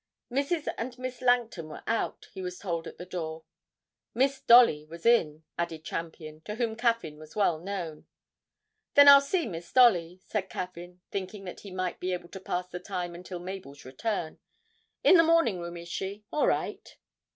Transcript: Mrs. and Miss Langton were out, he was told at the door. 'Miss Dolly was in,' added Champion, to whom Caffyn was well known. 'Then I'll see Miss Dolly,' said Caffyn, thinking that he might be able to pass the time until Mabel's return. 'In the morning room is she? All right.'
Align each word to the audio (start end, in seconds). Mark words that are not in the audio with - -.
Mrs. 0.31 0.67
and 0.79 0.97
Miss 0.97 1.21
Langton 1.21 1.69
were 1.69 1.83
out, 1.85 2.27
he 2.33 2.41
was 2.41 2.57
told 2.57 2.87
at 2.87 2.97
the 2.97 3.05
door. 3.05 3.43
'Miss 4.15 4.41
Dolly 4.41 4.83
was 4.83 5.05
in,' 5.05 5.43
added 5.59 5.85
Champion, 5.85 6.41
to 6.41 6.55
whom 6.55 6.75
Caffyn 6.75 7.19
was 7.19 7.35
well 7.35 7.59
known. 7.59 8.07
'Then 8.95 9.07
I'll 9.07 9.21
see 9.21 9.45
Miss 9.45 9.71
Dolly,' 9.71 10.19
said 10.25 10.49
Caffyn, 10.49 11.01
thinking 11.11 11.43
that 11.43 11.59
he 11.59 11.69
might 11.69 11.99
be 11.99 12.13
able 12.13 12.29
to 12.29 12.39
pass 12.39 12.67
the 12.67 12.79
time 12.79 13.13
until 13.13 13.37
Mabel's 13.37 13.85
return. 13.85 14.39
'In 15.03 15.17
the 15.17 15.23
morning 15.23 15.59
room 15.59 15.77
is 15.77 15.87
she? 15.89 16.23
All 16.31 16.47
right.' 16.47 16.97